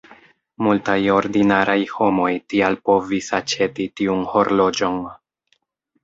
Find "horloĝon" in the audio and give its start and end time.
4.31-4.97